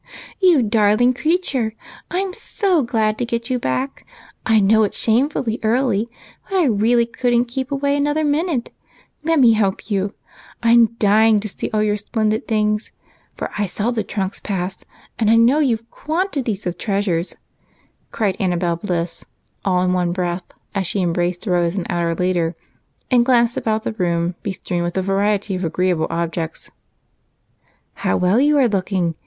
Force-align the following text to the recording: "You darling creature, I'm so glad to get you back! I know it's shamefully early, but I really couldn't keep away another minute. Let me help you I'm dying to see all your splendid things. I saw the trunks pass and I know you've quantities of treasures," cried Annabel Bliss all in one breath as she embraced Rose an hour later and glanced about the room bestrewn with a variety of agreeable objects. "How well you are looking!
"You 0.39 0.63
darling 0.63 1.13
creature, 1.13 1.73
I'm 2.09 2.33
so 2.33 2.81
glad 2.81 3.19
to 3.19 3.23
get 3.25 3.51
you 3.51 3.59
back! 3.59 4.03
I 4.47 4.59
know 4.59 4.81
it's 4.81 4.97
shamefully 4.97 5.59
early, 5.61 6.09
but 6.49 6.57
I 6.57 6.65
really 6.65 7.05
couldn't 7.05 7.45
keep 7.45 7.71
away 7.71 7.95
another 7.95 8.23
minute. 8.23 8.71
Let 9.21 9.39
me 9.39 9.53
help 9.53 9.91
you 9.91 10.15
I'm 10.63 10.95
dying 10.97 11.39
to 11.41 11.47
see 11.49 11.69
all 11.71 11.83
your 11.83 11.97
splendid 11.97 12.47
things. 12.47 12.91
I 13.39 13.67
saw 13.67 13.91
the 13.91 14.03
trunks 14.03 14.39
pass 14.39 14.83
and 15.19 15.29
I 15.29 15.35
know 15.35 15.59
you've 15.59 15.87
quantities 15.91 16.65
of 16.65 16.79
treasures," 16.79 17.35
cried 18.09 18.37
Annabel 18.39 18.77
Bliss 18.77 19.25
all 19.63 19.83
in 19.83 19.93
one 19.93 20.13
breath 20.13 20.45
as 20.73 20.87
she 20.87 21.01
embraced 21.03 21.45
Rose 21.45 21.75
an 21.75 21.85
hour 21.89 22.15
later 22.15 22.55
and 23.11 23.23
glanced 23.23 23.55
about 23.55 23.83
the 23.83 23.93
room 23.93 24.33
bestrewn 24.41 24.81
with 24.81 24.97
a 24.97 25.03
variety 25.03 25.53
of 25.53 25.63
agreeable 25.63 26.07
objects. 26.09 26.71
"How 28.01 28.17
well 28.17 28.39
you 28.39 28.57
are 28.57 28.67
looking! 28.67 29.13